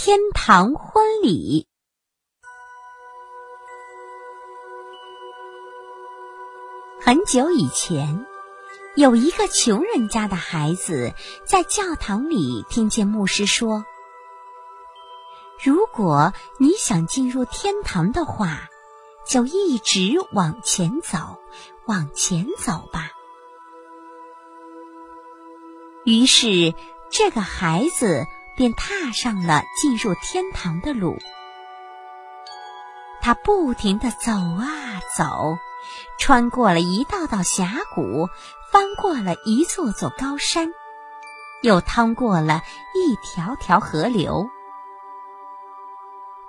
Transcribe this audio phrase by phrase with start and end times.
[0.00, 1.66] 天堂婚礼。
[7.00, 8.24] 很久以前，
[8.94, 11.14] 有一个穷人家的孩子
[11.44, 13.84] 在教堂里听见牧师说
[15.64, 18.68] ：“如果你想进入天堂的话，
[19.26, 21.18] 就一直往前走，
[21.86, 23.10] 往前走吧。”
[26.06, 26.72] 于是，
[27.10, 28.26] 这个孩子
[28.58, 31.16] 便踏上了进入天堂的路。
[33.20, 35.58] 他不停地走啊走，
[36.18, 38.28] 穿过了一道道峡谷，
[38.72, 40.72] 翻过了一座座高山，
[41.62, 44.50] 又趟过了一条条河流。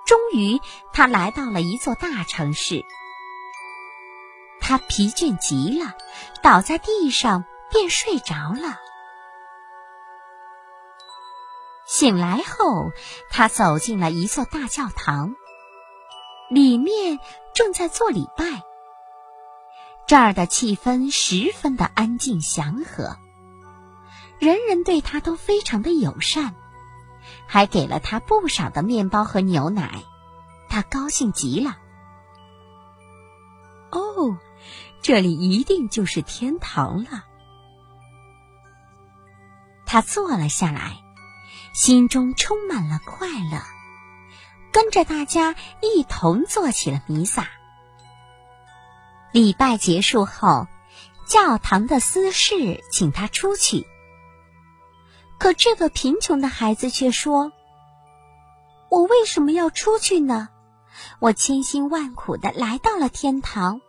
[0.04, 0.60] 终于，
[0.92, 2.84] 他来到了一座大城市。
[4.60, 5.94] 他疲倦极了，
[6.42, 8.78] 倒在地上便睡着了。
[11.90, 12.92] 醒来后，
[13.30, 15.34] 他走进了一座大教堂，
[16.48, 17.18] 里面
[17.52, 18.62] 正在做礼拜。
[20.06, 23.16] 这儿的气氛十分的安静祥和，
[24.38, 26.54] 人人对他都非常的友善，
[27.48, 30.04] 还给了他不少的面包和牛奶，
[30.68, 31.76] 他高兴极了。
[33.90, 34.38] 哦，
[35.02, 37.24] 这里一定就是天堂了。
[39.84, 41.02] 他坐了下来。
[41.72, 43.62] 心中充满了快乐，
[44.72, 47.48] 跟着大家一同做起了弥撒。
[49.32, 50.66] 礼拜结束后，
[51.26, 53.86] 教堂的司事请他出去。
[55.38, 57.52] 可这个贫穷的孩子却说
[58.90, 60.48] ：“我为什么要出去呢？
[61.20, 63.80] 我千辛万苦的来到了天堂，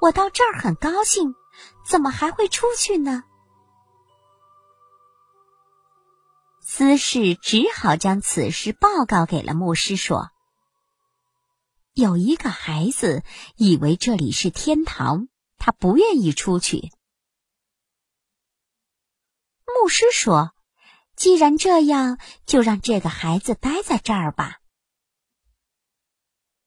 [0.00, 1.36] 我到这儿很高兴，
[1.88, 3.22] 怎么还会出去呢？”
[6.76, 10.30] 司事只好将此事报告给了牧师，说
[11.96, 13.24] ：“有一个孩子
[13.56, 16.90] 以为这里是天堂，他不愿意出去。”
[19.64, 20.52] 牧师说
[21.16, 24.60] ：“既然这样，就让这个孩子待在这儿吧。”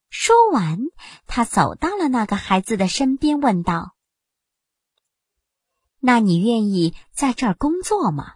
[0.10, 0.80] 说完，
[1.28, 3.96] 他走到了那个孩子的身边，问道
[6.02, 8.34] ：“那你愿意在这儿工作吗？”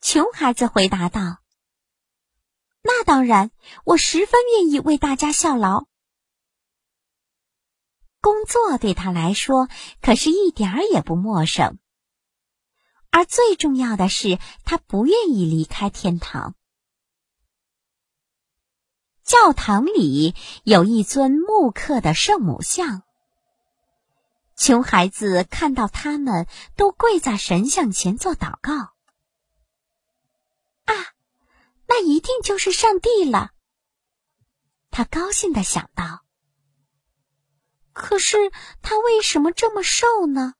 [0.00, 1.38] 穷孩子回答道
[2.82, 3.50] ：“那当然，
[3.84, 5.86] 我十分愿意为大家效劳。
[8.20, 9.68] 工作对他来说
[10.00, 11.78] 可是一点儿也不陌生。
[13.10, 16.54] 而最重要的是，他不愿意离开天堂。
[19.24, 23.02] 教堂里有一尊木刻的圣母像。
[24.56, 26.46] 穷孩子看到他们
[26.76, 28.94] 都跪在神像前做祷告。”
[30.86, 31.14] 啊，
[31.86, 33.52] 那一定就是上帝了。
[34.90, 36.24] 他高兴的想到。
[37.92, 38.50] 可是
[38.82, 40.54] 他为什么这么瘦呢？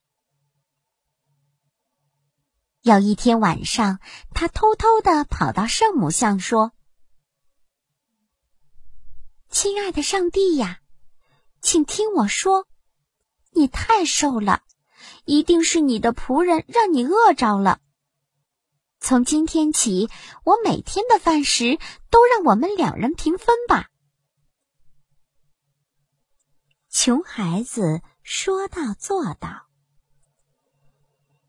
[2.80, 4.00] 有一天晚上，
[4.30, 6.72] 他偷偷的跑到圣母像说
[9.50, 10.80] ：“亲爱的上帝呀，
[11.60, 12.66] 请听我说，
[13.50, 14.62] 你太瘦了，
[15.24, 17.80] 一定是你的仆人让你饿着了。”
[19.06, 20.10] 从今天起，
[20.42, 21.78] 我每天的饭食
[22.10, 23.88] 都让我们两人平分吧。”
[26.90, 29.68] 穷孩子说到做到。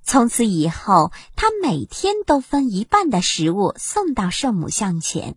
[0.03, 5.35] 从此以后，他每天都分一半的食物送到圣母像前。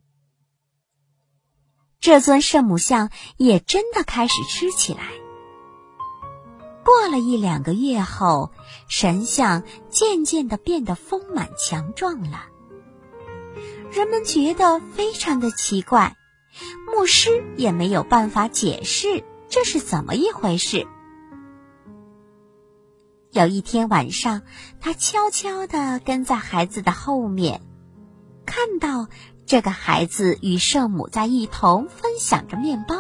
[2.01, 5.20] 这尊圣母像也真的开始吃起来。
[6.91, 8.51] 过了一两个月后，
[8.89, 12.47] 神像渐渐的变得丰满强壮了。
[13.93, 16.17] 人们觉得非常的奇怪，
[16.93, 20.89] 牧师也没有办法解释这是怎么一回事。
[23.31, 24.43] 有一天晚上，
[24.81, 27.61] 他悄悄的跟在孩子的后面，
[28.45, 29.07] 看到
[29.47, 32.97] 这个孩子与圣母在一同分享着面包。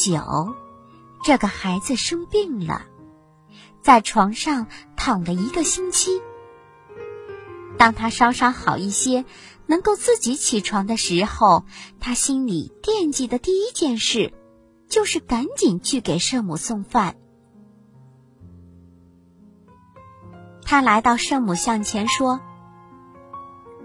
[0.00, 0.54] 不久，
[1.22, 2.86] 这个孩子生病了，
[3.82, 4.66] 在床上
[4.96, 6.22] 躺了一个星期。
[7.76, 9.26] 当他稍稍好一些，
[9.66, 11.66] 能够自己起床的时候，
[12.00, 14.32] 他心里惦记的第一件事，
[14.88, 17.16] 就是赶紧去给圣母送饭。
[20.64, 22.40] 他来到圣母像前说：“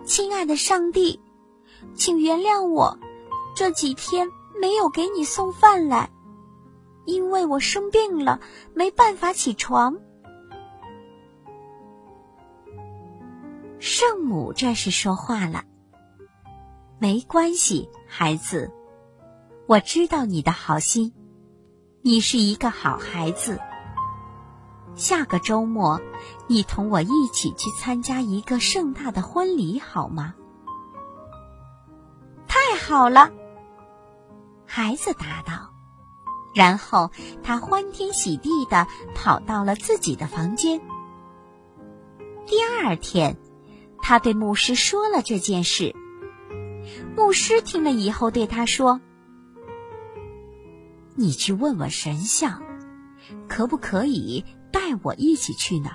[0.07, 1.19] 亲爱的上帝，
[1.94, 2.97] 请原谅我，
[3.53, 6.10] 这几天。”没有给你送饭来，
[7.06, 8.40] 因为我生病了，
[8.74, 9.98] 没办法起床。
[13.80, 15.63] 圣母这时说话了
[16.98, 18.72] ：“没关系，孩子，
[19.68, 21.13] 我知道你的好心，
[22.01, 23.60] 你是一个好孩子。
[24.96, 26.01] 下个周末，
[26.48, 30.34] 你同我一起去参加一个盛大的婚礼，好吗？”
[32.48, 33.30] 太好了，
[34.75, 35.72] 孩子答道。
[36.54, 37.10] 然后
[37.42, 40.81] 他欢天喜地的跑到了自己的房间。
[42.45, 43.38] 第二天。
[44.07, 45.95] 他对牧师说了这件事。
[47.16, 49.01] 牧师听了以后对他说
[51.18, 52.62] ：“你去问问神像，
[53.48, 55.89] 可不可以带我一起去呢？”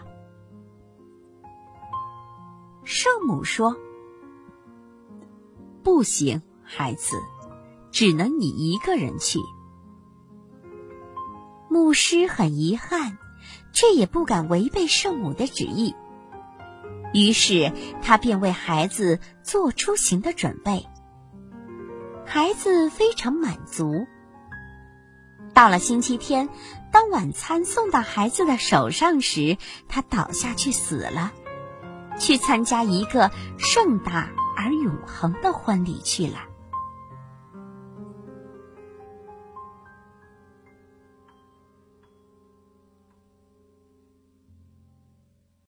[2.83, 3.77] 圣母说
[5.85, 7.17] ：“不行，孩子，
[7.91, 9.39] 只能你一个人去。”
[11.69, 13.19] 牧师很遗憾，
[13.73, 15.95] 却也不敢违背圣母的旨意。
[17.13, 17.73] 于是
[18.03, 20.87] 他便为孩子做出行的准备。
[22.25, 24.07] 孩子非常满足。
[25.53, 26.49] 到了星期天，
[26.93, 29.59] 当晚餐送到孩子的手上时，
[29.89, 31.33] 他倒下去死了，
[32.19, 36.50] 去参加一个盛大而永恒的婚礼去了。